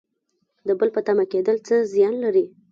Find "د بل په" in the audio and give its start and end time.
0.67-1.01